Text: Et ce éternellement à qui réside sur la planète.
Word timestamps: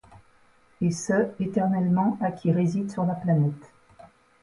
Et 0.81 0.89
ce 0.89 1.29
éternellement 1.39 2.17
à 2.21 2.31
qui 2.31 2.51
réside 2.51 2.89
sur 2.89 3.05
la 3.05 3.13
planète. 3.13 3.71